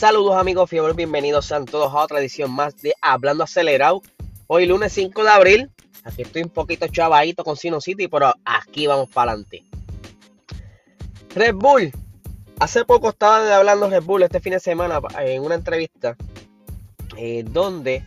Saludos 0.00 0.36
amigos 0.36 0.70
fiebre, 0.70 0.94
bienvenidos 0.94 1.44
sean 1.44 1.66
todos 1.66 1.92
a 1.92 1.98
otra 1.98 2.20
edición 2.20 2.50
más 2.50 2.74
de 2.78 2.94
Hablando 3.02 3.44
Acelerado. 3.44 4.00
Hoy 4.46 4.64
lunes 4.64 4.94
5 4.94 5.22
de 5.22 5.28
abril, 5.28 5.70
aquí 6.04 6.22
estoy 6.22 6.42
un 6.42 6.48
poquito 6.48 6.86
chavadito 6.88 7.44
con 7.44 7.54
Sino 7.54 7.82
City, 7.82 8.08
pero 8.08 8.32
aquí 8.46 8.86
vamos 8.86 9.10
para 9.10 9.32
adelante. 9.32 9.62
Red 11.34 11.54
Bull, 11.54 11.92
hace 12.60 12.86
poco 12.86 13.10
estaba 13.10 13.54
hablando 13.54 13.90
Red 13.90 14.02
Bull 14.02 14.22
este 14.22 14.40
fin 14.40 14.54
de 14.54 14.60
semana 14.60 15.02
en 15.18 15.42
una 15.42 15.56
entrevista 15.56 16.16
eh, 17.18 17.44
donde 17.46 18.02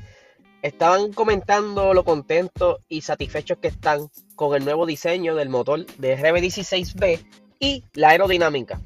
estaban 0.64 1.14
comentando 1.14 1.94
lo 1.94 2.04
contentos 2.04 2.78
y 2.90 3.02
satisfechos 3.02 3.60
que 3.60 3.68
están 3.68 4.10
con 4.36 4.56
el 4.56 4.66
nuevo 4.66 4.88
diseño 4.88 5.36
del 5.36 5.50
motor 5.50 5.86
de 5.86 6.18
RB16B 6.18 7.24
y 7.60 7.84
la 7.94 8.10
aerodinámica. 8.10 8.82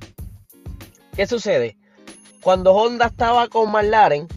¿Qué 1.15 1.25
sucede? 1.25 1.77
Cuando 2.41 2.73
Honda 2.73 3.07
estaba 3.07 3.47
con 3.47 3.71
McLaren, 3.71 4.27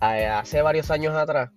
eh, 0.00 0.26
hace 0.26 0.62
varios 0.62 0.90
años 0.90 1.14
atrás, 1.14 1.50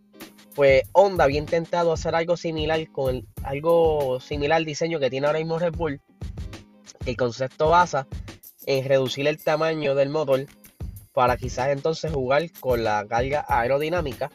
pues 0.55 0.83
Honda 0.93 1.25
había 1.25 1.39
intentado 1.39 1.91
hacer 1.93 2.15
algo 2.15 2.37
similar 2.37 2.79
con 2.91 3.15
el, 3.15 3.27
algo 3.43 4.19
similar 4.19 4.57
al 4.57 4.65
diseño 4.65 4.99
que 4.99 5.09
tiene 5.09 5.27
ahora 5.27 5.39
mismo 5.39 5.59
Red 5.59 5.73
Bull. 5.75 6.01
El 7.05 7.17
concepto 7.17 7.69
basa 7.69 8.07
en 8.65 8.85
reducir 8.87 9.27
el 9.27 9.43
tamaño 9.43 9.95
del 9.95 10.09
motor 10.09 10.45
para 11.13 11.37
quizás 11.37 11.69
entonces 11.69 12.11
jugar 12.11 12.51
con 12.59 12.83
la 12.83 13.05
carga 13.07 13.45
aerodinámica. 13.47 14.31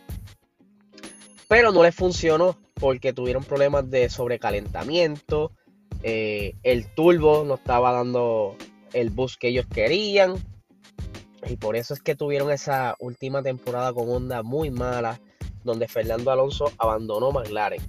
Pero 1.49 1.73
no 1.73 1.83
les 1.83 1.95
funcionó 1.95 2.57
porque 2.75 3.13
tuvieron 3.13 3.45
problemas 3.45 3.91
de 3.91 4.09
sobrecalentamiento. 4.09 5.53
Eh, 6.03 6.55
el 6.63 6.87
turbo 6.95 7.45
no 7.45 7.55
estaba 7.55 7.93
dando 7.93 8.57
el 8.93 9.11
boost 9.11 9.39
que 9.39 9.49
ellos 9.49 9.67
querían. 9.67 10.35
Y 11.47 11.57
por 11.57 11.77
eso 11.77 11.95
es 11.95 12.01
que 12.03 12.15
tuvieron 12.15 12.51
esa 12.51 12.97
última 12.99 13.43
temporada 13.43 13.93
con 13.93 14.09
Honda 14.09 14.43
muy 14.43 14.71
mala, 14.71 15.21
donde 15.65 15.89
Fernando 15.89 16.31
Alonso 16.31 16.73
abandonó 16.79 17.33
McLaren. 17.33 17.83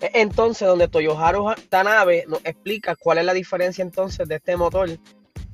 E, 0.00 0.10
entonces, 0.14 0.66
donde 0.66 0.88
Toyoharu 0.88 1.54
Tanabe 1.68 2.24
nos 2.28 2.40
explica 2.44 2.94
cuál 2.96 3.18
es 3.18 3.24
la 3.24 3.34
diferencia 3.34 3.82
entonces 3.82 4.28
de 4.28 4.36
este 4.36 4.56
motor 4.56 4.88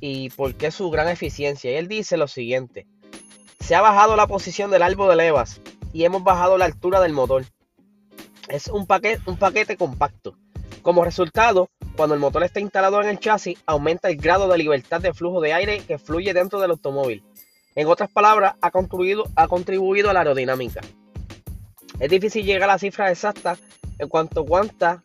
y 0.01 0.31
por 0.31 0.55
qué 0.55 0.71
su 0.71 0.91
gran 0.91 1.09
eficiencia. 1.09 1.71
Y 1.73 1.77
él 1.77 1.89
dice 1.89 2.17
lo 2.17 2.29
siguiente: 2.29 2.87
se 3.61 3.75
ha 3.75 3.81
bajado 3.81 4.17
la 4.17 4.27
posición 4.27 4.71
del 4.71 4.83
árbol 4.83 5.09
de 5.11 5.17
levas 5.17 5.61
y 5.93 6.05
hemos 6.05 6.23
bajado 6.23 6.59
la 6.59 6.67
altura 6.67 7.01
del 7.01 7.13
motor. 7.13 7.45
Es 8.49 8.69
un 8.69 8.87
paquete, 8.87 9.23
un 9.27 9.39
paquete 9.39 9.77
compacto. 9.77 10.37
Como 10.83 11.03
resultado, 11.05 11.71
cuando 11.97 12.15
el 12.15 12.21
motor 12.21 12.43
está 12.43 12.61
instalado 12.61 13.01
en 13.01 13.09
el 13.09 13.19
chasis, 13.19 13.59
aumenta 13.67 14.09
el 14.09 14.17
grado 14.17 14.49
de 14.49 14.59
libertad 14.59 15.01
de 15.01 15.13
flujo 15.13 15.41
de 15.41 15.53
aire 15.53 15.81
que 15.87 15.99
fluye 15.99 16.33
dentro 16.33 16.61
del 16.61 16.73
automóvil. 16.73 17.23
En 17.77 17.89
otras 17.89 18.11
palabras, 18.11 18.55
ha 18.61 18.71
contribuido, 18.71 19.25
a 19.37 20.13
la 20.13 20.21
aerodinámica. 20.21 20.81
Es 21.99 22.11
difícil 22.11 22.45
llegar 22.45 22.69
a 22.69 22.75
la 22.75 22.79
cifra 22.79 23.11
exacta 23.11 23.57
en 23.99 24.09
cuanto 24.09 24.41
a 24.41 24.47
cuánta 24.47 25.05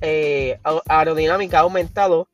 eh, 0.00 0.58
aerodinámica 0.86 1.58
ha 1.58 1.62
aumentado 1.62 2.28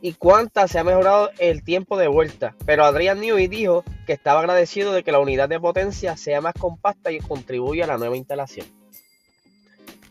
y 0.00 0.12
cuánta 0.14 0.68
se 0.68 0.78
ha 0.78 0.84
mejorado 0.84 1.30
el 1.38 1.62
tiempo 1.62 1.98
de 1.98 2.08
vuelta. 2.08 2.54
Pero 2.64 2.84
Adrian 2.84 3.20
Newey 3.20 3.48
dijo 3.48 3.84
que 4.06 4.12
estaba 4.12 4.40
agradecido 4.40 4.92
de 4.92 5.02
que 5.02 5.12
la 5.12 5.18
unidad 5.18 5.48
de 5.48 5.60
potencia 5.60 6.16
sea 6.16 6.40
más 6.40 6.54
compacta 6.54 7.10
y 7.12 7.18
contribuya 7.18 7.84
a 7.84 7.88
la 7.88 7.98
nueva 7.98 8.16
instalación. 8.16 8.66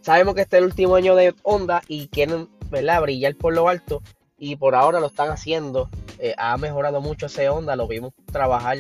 Sabemos 0.02 0.36
que 0.36 0.42
este 0.42 0.58
es 0.58 0.62
el 0.62 0.70
último 0.70 0.96
año 0.96 1.16
de 1.16 1.34
Honda 1.44 1.82
y 1.88 2.08
quieren 2.08 2.48
¿verdad? 2.70 3.02
brillar 3.02 3.36
por 3.36 3.54
lo 3.54 3.70
alto 3.70 4.02
y 4.38 4.56
por 4.56 4.76
ahora 4.76 5.00
lo 5.00 5.08
están 5.08 5.30
haciendo. 5.30 5.90
Eh, 6.20 6.34
ha 6.38 6.58
mejorado 6.58 7.02
mucho 7.02 7.28
ese 7.28 7.50
Honda, 7.50 7.76
lo 7.76 7.88
vimos 7.88 8.14
trabajar 8.32 8.78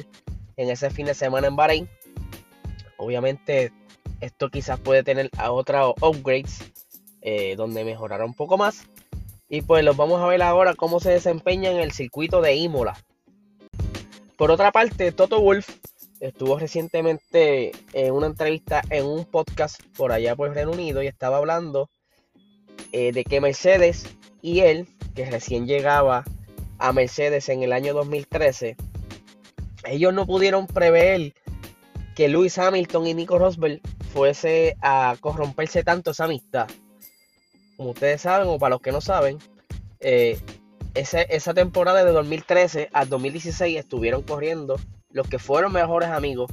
en 0.55 0.69
ese 0.69 0.89
fin 0.89 1.05
de 1.05 1.13
semana 1.13 1.47
en 1.47 1.55
Bahrein. 1.55 1.89
Obviamente 2.97 3.71
esto 4.21 4.49
quizás 4.49 4.79
puede 4.79 5.03
tener 5.03 5.29
a 5.37 5.51
otros 5.51 5.93
upgrades 6.01 6.71
eh, 7.21 7.55
donde 7.55 7.83
mejorará 7.83 8.25
un 8.25 8.33
poco 8.33 8.57
más. 8.57 8.87
Y 9.49 9.61
pues 9.61 9.83
los 9.83 9.95
vamos 9.95 10.21
a 10.21 10.27
ver 10.27 10.41
ahora 10.41 10.75
cómo 10.75 10.99
se 10.99 11.11
desempeña 11.11 11.71
en 11.71 11.77
el 11.77 11.91
circuito 11.91 12.41
de 12.41 12.55
Imola. 12.55 12.97
Por 14.37 14.51
otra 14.51 14.71
parte, 14.71 15.11
Toto 15.11 15.41
Wolf 15.41 15.69
estuvo 16.19 16.59
recientemente 16.59 17.71
en 17.93 18.13
una 18.13 18.27
entrevista 18.27 18.81
en 18.89 19.05
un 19.05 19.25
podcast 19.25 19.81
por 19.95 20.11
allá 20.11 20.35
por 20.35 20.53
Reino 20.53 20.71
Unido 20.71 21.01
y 21.01 21.07
estaba 21.07 21.37
hablando 21.37 21.89
eh, 22.91 23.11
de 23.11 23.23
que 23.23 23.41
Mercedes 23.41 24.05
y 24.41 24.59
él, 24.61 24.87
que 25.15 25.29
recién 25.29 25.67
llegaba 25.67 26.23
a 26.79 26.93
Mercedes 26.93 27.49
en 27.49 27.63
el 27.63 27.73
año 27.73 27.93
2013, 27.93 28.75
ellos 29.85 30.13
no 30.13 30.25
pudieron 30.25 30.67
prever 30.67 31.33
que 32.15 32.27
Lewis 32.27 32.57
Hamilton 32.57 33.07
y 33.07 33.13
Nico 33.13 33.37
Rosberg 33.37 33.81
fuese 34.11 34.75
a 34.81 35.15
corromperse 35.19 35.83
tanto 35.83 36.11
esa 36.11 36.25
amistad. 36.25 36.67
Como 37.75 37.91
ustedes 37.91 38.21
saben, 38.21 38.47
o 38.47 38.57
para 38.57 38.71
los 38.71 38.81
que 38.81 38.91
no 38.91 39.01
saben, 39.01 39.37
eh, 39.99 40.39
esa, 40.95 41.53
temporada 41.53 42.03
de 42.03 42.11
2013 42.11 42.89
al 42.91 43.07
2016 43.09 43.77
estuvieron 43.77 44.23
corriendo 44.23 44.79
los 45.11 45.27
que 45.27 45.37
fueron 45.37 45.73
mejores 45.73 46.09
amigos, 46.09 46.51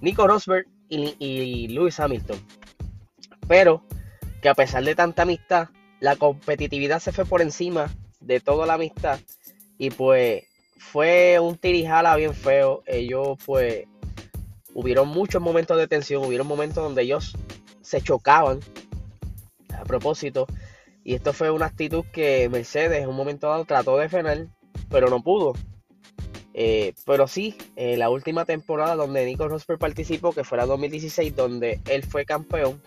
Nico 0.00 0.26
Rosberg 0.26 0.66
y, 0.88 1.16
y 1.18 1.68
Lewis 1.68 1.98
Hamilton. 1.98 2.38
Pero 3.48 3.82
que 4.46 4.50
a 4.50 4.54
pesar 4.54 4.84
de 4.84 4.94
tanta 4.94 5.22
amistad, 5.22 5.70
la 5.98 6.14
competitividad 6.14 7.00
se 7.00 7.10
fue 7.10 7.24
por 7.24 7.42
encima 7.42 7.92
de 8.20 8.38
toda 8.38 8.64
la 8.64 8.74
amistad 8.74 9.18
y 9.76 9.90
pues 9.90 10.44
fue 10.78 11.40
un 11.40 11.58
tirijala 11.58 12.14
bien 12.14 12.32
feo. 12.32 12.84
Ellos 12.86 13.38
pues 13.44 13.86
hubieron 14.72 15.08
muchos 15.08 15.42
momentos 15.42 15.76
de 15.78 15.88
tensión, 15.88 16.24
hubieron 16.24 16.46
momentos 16.46 16.84
donde 16.84 17.02
ellos 17.02 17.36
se 17.80 18.00
chocaban 18.00 18.60
a 19.76 19.82
propósito. 19.82 20.46
Y 21.02 21.14
esto 21.14 21.32
fue 21.32 21.50
una 21.50 21.66
actitud 21.66 22.04
que 22.12 22.48
Mercedes 22.48 23.02
en 23.02 23.08
un 23.08 23.16
momento 23.16 23.48
dado 23.48 23.64
trató 23.64 23.96
de 23.98 24.08
frenar, 24.08 24.46
pero 24.88 25.08
no 25.10 25.24
pudo. 25.24 25.54
Eh, 26.54 26.94
pero 27.04 27.26
sí, 27.26 27.56
eh, 27.74 27.96
la 27.96 28.10
última 28.10 28.44
temporada 28.44 28.94
donde 28.94 29.26
Nico 29.26 29.48
Rosberg 29.48 29.80
participó, 29.80 30.32
que 30.32 30.44
fue 30.44 30.56
la 30.56 30.66
2016, 30.66 31.34
donde 31.34 31.80
él 31.88 32.04
fue 32.04 32.24
campeón, 32.24 32.80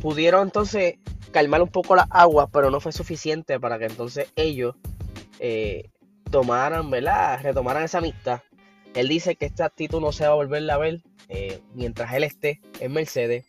pudieron 0.00 0.48
entonces 0.48 0.96
calmar 1.30 1.62
un 1.62 1.68
poco 1.68 1.96
las 1.96 2.06
aguas, 2.10 2.48
pero 2.52 2.70
no 2.70 2.80
fue 2.80 2.92
suficiente 2.92 3.58
para 3.60 3.78
que 3.78 3.86
entonces 3.86 4.32
ellos 4.36 4.74
eh, 5.38 5.90
tomaran, 6.30 6.90
¿verdad? 6.90 7.40
Retomaran 7.42 7.84
esa 7.84 7.98
amistad. 7.98 8.40
Él 8.94 9.08
dice 9.08 9.36
que 9.36 9.46
esta 9.46 9.66
actitud 9.66 10.00
no 10.00 10.12
se 10.12 10.26
va 10.26 10.32
a 10.32 10.36
volver 10.36 10.68
a 10.70 10.78
ver 10.78 11.00
eh, 11.28 11.60
mientras 11.74 12.12
él 12.14 12.24
esté 12.24 12.60
en 12.80 12.92
Mercedes. 12.92 13.44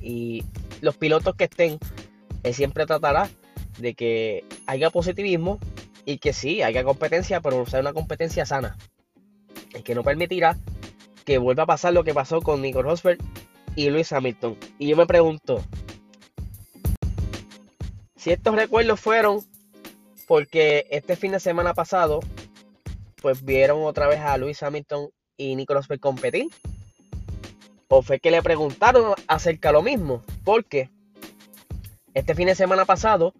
Y 0.00 0.44
los 0.80 0.96
pilotos 0.96 1.36
que 1.36 1.44
estén, 1.44 1.78
él 2.42 2.54
siempre 2.54 2.86
tratará 2.86 3.30
de 3.78 3.94
que 3.94 4.44
haya 4.66 4.90
positivismo 4.90 5.58
y 6.04 6.18
que 6.18 6.32
sí, 6.32 6.62
haya 6.62 6.82
competencia, 6.84 7.40
pero 7.40 7.64
sea 7.66 7.80
una 7.80 7.92
competencia 7.92 8.44
sana. 8.44 8.76
Y 9.74 9.82
que 9.82 9.94
no 9.94 10.02
permitirá 10.02 10.58
que 11.24 11.38
vuelva 11.38 11.62
a 11.62 11.66
pasar 11.66 11.92
lo 11.92 12.04
que 12.04 12.14
pasó 12.14 12.40
con 12.40 12.60
Nico 12.62 12.82
Rosberg 12.82 13.18
y 13.74 13.90
Luis 13.90 14.12
Hamilton. 14.12 14.56
Y 14.78 14.88
yo 14.88 14.96
me 14.96 15.06
pregunto, 15.06 15.62
si 18.16 18.30
estos 18.30 18.54
recuerdos 18.54 19.00
fueron 19.00 19.40
porque 20.26 20.86
este 20.90 21.16
fin 21.16 21.32
de 21.32 21.40
semana 21.40 21.74
pasado, 21.74 22.20
pues 23.20 23.44
vieron 23.44 23.82
otra 23.84 24.06
vez 24.06 24.20
a 24.20 24.36
Luis 24.36 24.62
Hamilton 24.62 25.10
y 25.36 25.56
Nico 25.56 25.74
Rosberg 25.74 26.00
competir. 26.00 26.48
O 27.88 28.02
fue 28.02 28.20
que 28.20 28.30
le 28.30 28.42
preguntaron 28.42 29.14
acerca 29.26 29.68
de 29.68 29.72
lo 29.74 29.82
mismo. 29.82 30.22
Porque 30.44 30.88
este 32.14 32.34
fin 32.34 32.46
de 32.46 32.54
semana 32.54 32.84
pasado 32.84 33.34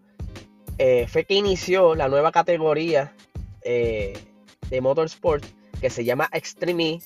eh, 0.79 1.07
fue 1.09 1.25
que 1.25 1.35
inició 1.35 1.95
la 1.95 2.09
nueva 2.09 2.33
categoría 2.33 3.15
eh, 3.63 4.19
de 4.69 4.81
motorsport 4.81 5.45
que 5.81 5.91
se 5.91 6.05
llama 6.05 6.29
Extreme 6.33 6.91
E, 6.91 7.01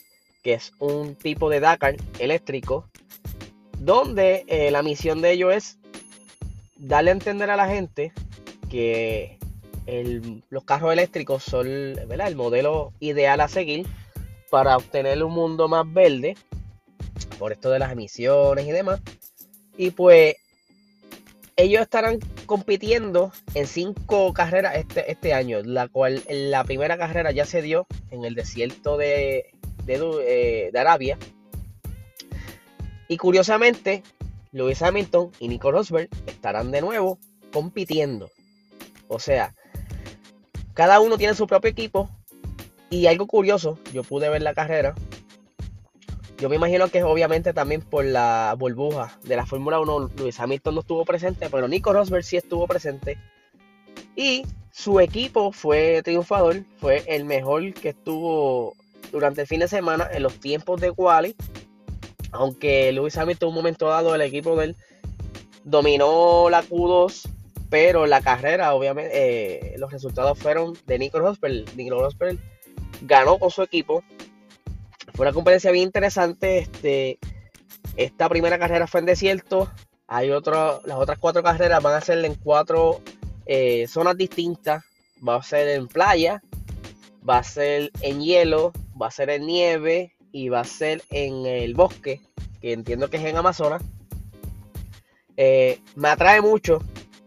que 0.46 0.54
es 0.54 0.72
un 0.78 1.16
tipo 1.16 1.50
de 1.50 1.58
Dakar 1.58 1.96
eléctrico 2.20 2.88
donde 3.80 4.44
eh, 4.46 4.70
la 4.70 4.80
misión 4.84 5.20
de 5.20 5.32
ellos 5.32 5.52
es 5.52 5.78
darle 6.76 7.10
a 7.10 7.14
entender 7.14 7.50
a 7.50 7.56
la 7.56 7.66
gente 7.66 8.12
que 8.70 9.40
los 10.48 10.62
carros 10.62 10.92
eléctricos 10.92 11.42
son 11.42 11.66
el 11.66 12.36
modelo 12.36 12.92
ideal 13.00 13.40
a 13.40 13.48
seguir 13.48 13.88
para 14.48 14.76
obtener 14.76 15.20
un 15.24 15.32
mundo 15.32 15.66
más 15.66 15.92
verde, 15.92 16.36
por 17.40 17.50
esto 17.50 17.70
de 17.70 17.80
las 17.80 17.90
emisiones 17.90 18.68
y 18.68 18.70
demás. 18.70 19.00
Y 19.76 19.90
pues 19.90 20.36
ellos 21.56 21.82
estarán 21.82 22.20
compitiendo 22.46 23.32
en 23.54 23.66
cinco 23.66 24.32
carreras 24.32 24.76
este, 24.76 25.10
este 25.10 25.32
año, 25.32 25.62
la 25.64 25.88
cual 25.88 26.22
la 26.28 26.62
primera 26.62 26.96
carrera 26.96 27.32
ya 27.32 27.46
se 27.46 27.62
dio 27.62 27.88
en 28.12 28.24
el 28.24 28.36
desierto 28.36 28.96
de, 28.96 29.55
de, 29.86 30.70
de 30.72 30.78
Arabia, 30.78 31.18
y 33.08 33.16
curiosamente, 33.16 34.02
Lewis 34.52 34.82
Hamilton 34.82 35.30
y 35.38 35.48
Nico 35.48 35.70
Rosberg 35.70 36.08
estarán 36.26 36.70
de 36.70 36.80
nuevo 36.80 37.18
compitiendo. 37.52 38.30
O 39.08 39.18
sea, 39.18 39.54
cada 40.74 41.00
uno 41.00 41.16
tiene 41.16 41.34
su 41.34 41.46
propio 41.46 41.70
equipo. 41.70 42.10
Y 42.88 43.06
algo 43.06 43.26
curioso, 43.26 43.78
yo 43.92 44.04
pude 44.04 44.28
ver 44.28 44.42
la 44.42 44.54
carrera. 44.54 44.94
Yo 46.38 46.48
me 46.48 46.56
imagino 46.56 46.88
que 46.88 47.02
obviamente 47.02 47.52
también 47.52 47.80
por 47.80 48.04
la 48.04 48.54
burbuja 48.58 49.18
de 49.24 49.36
la 49.36 49.46
Fórmula 49.46 49.80
1, 49.80 50.10
Luis 50.18 50.38
Hamilton 50.38 50.74
no 50.74 50.80
estuvo 50.82 51.04
presente, 51.04 51.48
pero 51.50 51.66
Nico 51.66 51.92
Rosberg 51.92 52.24
sí 52.24 52.36
estuvo 52.36 52.66
presente. 52.66 53.18
Y 54.14 54.44
su 54.70 55.00
equipo 55.00 55.50
fue 55.52 56.02
triunfador, 56.04 56.64
fue 56.76 57.04
el 57.06 57.24
mejor 57.24 57.72
que 57.74 57.90
estuvo 57.90 58.74
durante 59.12 59.42
el 59.42 59.46
fin 59.46 59.60
de 59.60 59.68
semana 59.68 60.08
en 60.12 60.22
los 60.22 60.38
tiempos 60.40 60.80
de 60.80 60.92
quali. 60.92 61.36
Aunque 62.32 62.92
Luis 62.92 63.16
Hamilton 63.16 63.48
un 63.50 63.54
momento 63.54 63.88
dado 63.88 64.14
el 64.14 64.20
equipo 64.20 64.56
de 64.56 64.66
él 64.66 64.76
dominó 65.64 66.48
la 66.48 66.62
Q2, 66.62 67.28
pero 67.68 68.06
la 68.06 68.20
carrera 68.20 68.72
obviamente 68.74 69.72
eh, 69.72 69.74
los 69.78 69.92
resultados 69.92 70.38
fueron 70.38 70.78
de 70.86 70.98
Nico 70.98 71.18
Rosberg. 71.18 71.64
Nico 71.76 71.98
Rosberg 71.98 72.38
ganó 73.02 73.38
con 73.38 73.50
su 73.50 73.62
equipo. 73.62 74.02
Fue 75.14 75.24
una 75.24 75.32
competencia 75.32 75.72
bien 75.72 75.84
interesante. 75.84 76.58
Este, 76.58 77.18
esta 77.96 78.28
primera 78.28 78.58
carrera 78.58 78.86
fue 78.86 79.00
en 79.00 79.06
desierto. 79.06 79.70
Hay 80.06 80.30
otro, 80.30 80.80
las 80.84 80.98
otras 80.98 81.18
cuatro 81.18 81.42
carreras 81.42 81.82
van 81.82 81.94
a 81.94 82.00
ser 82.00 82.24
en 82.24 82.34
cuatro 82.36 83.00
eh, 83.44 83.86
zonas 83.88 84.16
distintas. 84.16 84.84
Va 85.26 85.36
a 85.36 85.42
ser 85.42 85.68
en 85.68 85.88
playa, 85.88 86.42
va 87.28 87.38
a 87.38 87.42
ser 87.42 87.90
en 88.02 88.20
hielo, 88.20 88.72
va 89.00 89.08
a 89.08 89.10
ser 89.10 89.30
en 89.30 89.46
nieve 89.46 90.12
y 90.32 90.48
va 90.48 90.60
a 90.60 90.64
ser 90.64 91.02
en 91.10 91.46
el 91.46 91.74
bosque, 91.74 92.20
que 92.60 92.72
entiendo 92.72 93.10
que 93.10 93.16
es 93.16 93.24
en 93.24 93.36
Amazonas. 93.36 93.82
Eh, 95.36 95.80
me 95.94 96.08
atrae 96.08 96.40
mucho, 96.40 96.82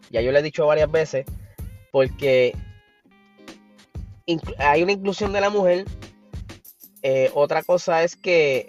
ya 0.09 0.21
yo 0.21 0.31
le 0.31 0.39
he 0.39 0.43
dicho 0.43 0.65
varias 0.65 0.91
veces, 0.91 1.25
porque 1.91 2.55
hay 4.57 4.83
una 4.83 4.91
inclusión 4.91 5.33
de 5.33 5.41
la 5.41 5.49
mujer. 5.49 5.85
Eh, 7.01 7.31
otra 7.33 7.63
cosa 7.63 8.03
es 8.03 8.15
que 8.15 8.67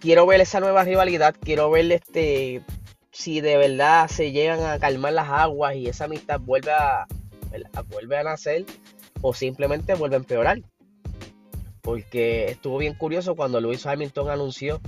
quiero 0.00 0.26
ver 0.26 0.40
esa 0.40 0.60
nueva 0.60 0.84
rivalidad, 0.84 1.34
quiero 1.40 1.70
ver 1.70 1.90
este 1.92 2.62
si 3.10 3.40
de 3.40 3.56
verdad 3.56 4.08
se 4.08 4.32
llegan 4.32 4.60
a 4.64 4.78
calmar 4.78 5.12
las 5.12 5.28
aguas 5.28 5.76
y 5.76 5.86
esa 5.86 6.04
amistad 6.04 6.40
vuelve 6.40 6.72
a, 6.72 7.06
vuelve 7.90 8.16
a 8.16 8.24
nacer 8.24 8.64
o 9.20 9.34
simplemente 9.34 9.94
vuelve 9.94 10.16
a 10.16 10.18
empeorar. 10.18 10.60
Porque 11.82 12.46
estuvo 12.46 12.78
bien 12.78 12.94
curioso 12.94 13.34
cuando 13.36 13.60
Luis 13.60 13.84
Hamilton 13.84 14.30
anunció 14.30 14.80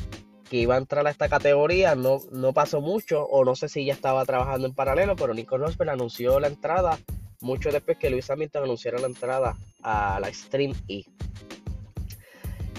que 0.49 0.58
iba 0.58 0.75
a 0.76 0.79
entrar 0.79 1.06
a 1.06 1.11
esta 1.11 1.29
categoría, 1.29 1.94
no, 1.94 2.20
no 2.31 2.52
pasó 2.52 2.81
mucho, 2.81 3.25
o 3.25 3.44
no 3.44 3.56
sé 3.56 3.69
si 3.69 3.85
ya 3.85 3.93
estaba 3.93 4.25
trabajando 4.25 4.67
en 4.67 4.75
paralelo, 4.75 5.17
pero 5.17 5.35
Nico 5.35 5.58
Rosberg 5.58 5.91
anunció 5.91 6.38
la 6.38 6.49
entrada 6.49 6.99
mucho 7.41 7.70
después 7.70 7.99
que 7.99 8.11
Luis 8.11 8.29
Hamilton 8.31 8.64
anunciara 8.64 8.99
la 8.99 9.06
entrada 9.06 9.56
a 9.82 10.19
la 10.20 10.32
Stream 10.32 10.75
E. 10.88 11.05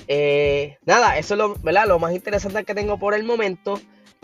Eh, 0.07 0.77
nada, 0.85 1.17
eso 1.17 1.33
es 1.33 1.38
lo, 1.38 1.56
¿verdad? 1.56 1.88
lo 1.88 2.00
más 2.00 2.13
interesante 2.13 2.63
que 2.63 2.75
tengo 2.75 2.97
por 2.97 3.13
el 3.13 3.23
momento. 3.23 3.79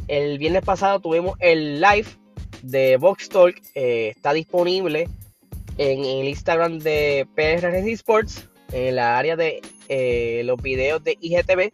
El 0.08 0.38
viernes 0.38 0.64
pasado 0.64 1.00
tuvimos 1.00 1.36
el 1.40 1.80
live 1.82 2.08
de 2.64 2.98
Box 2.98 3.30
Talk. 3.30 3.56
Eh, 3.76 4.14
está 4.16 4.34
disponible 4.34 5.08
en 5.78 6.00
el 6.06 6.28
Instagram 6.28 6.80
de 6.80 7.28
PR 7.36 7.68
Sports, 7.90 8.48
en 8.72 8.96
la 8.96 9.18
área 9.18 9.36
de 9.36 9.62
eh, 9.90 10.42
los 10.46 10.62
videos 10.62 11.04
de 11.04 11.18
IGTV. 11.20 11.72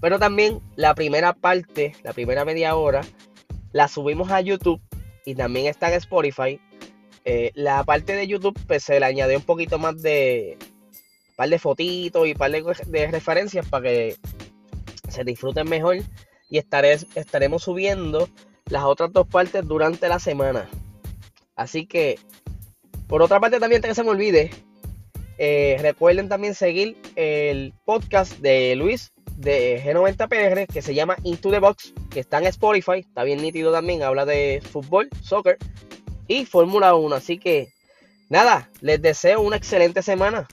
Pero 0.00 0.18
también 0.18 0.60
la 0.76 0.94
primera 0.94 1.32
parte, 1.32 1.94
la 2.02 2.12
primera 2.12 2.44
media 2.44 2.76
hora, 2.76 3.02
la 3.72 3.88
subimos 3.88 4.30
a 4.30 4.40
YouTube 4.40 4.80
y 5.24 5.34
también 5.34 5.66
está 5.66 5.88
en 5.88 5.94
Spotify. 5.94 6.60
Eh, 7.24 7.50
la 7.54 7.84
parte 7.84 8.14
de 8.14 8.26
YouTube 8.26 8.58
pues, 8.66 8.84
se 8.84 9.00
le 9.00 9.06
añadió 9.06 9.36
un 9.36 9.44
poquito 9.44 9.78
más 9.78 10.00
de 10.00 10.56
par 11.36 11.48
de 11.48 11.58
fotitos 11.58 12.26
y 12.26 12.34
par 12.34 12.50
de, 12.50 12.64
de 12.86 13.06
referencias 13.08 13.68
para 13.68 13.84
que 13.84 14.16
se 15.08 15.24
disfruten 15.24 15.68
mejor 15.68 15.98
y 16.50 16.58
estaremos 16.58 17.62
subiendo 17.62 18.28
las 18.66 18.84
otras 18.84 19.12
dos 19.12 19.26
partes 19.26 19.66
durante 19.66 20.08
la 20.08 20.18
semana. 20.18 20.68
Así 21.56 21.86
que, 21.86 22.18
por 23.06 23.22
otra 23.22 23.40
parte, 23.40 23.60
también 23.60 23.82
que 23.82 23.94
se 23.94 24.02
me 24.02 24.10
olvide, 24.10 24.50
eh, 25.38 25.76
recuerden 25.80 26.28
también 26.28 26.54
seguir 26.54 26.96
el 27.16 27.72
podcast 27.84 28.38
de 28.38 28.74
Luis 28.76 29.12
de 29.36 29.80
G90PR 29.84 30.66
que 30.66 30.82
se 30.82 30.94
llama 30.94 31.16
Into 31.22 31.50
the 31.50 31.60
Box, 31.60 31.94
que 32.10 32.20
está 32.20 32.38
en 32.38 32.46
Spotify, 32.46 32.98
está 32.98 33.22
bien 33.22 33.40
nítido 33.40 33.72
también, 33.72 34.02
habla 34.02 34.26
de 34.26 34.60
fútbol, 34.68 35.08
soccer 35.22 35.56
y 36.26 36.44
Fórmula 36.44 36.94
1. 36.94 37.14
Así 37.14 37.38
que, 37.38 37.68
nada, 38.28 38.68
les 38.80 39.00
deseo 39.00 39.40
una 39.40 39.56
excelente 39.56 40.02
semana. 40.02 40.48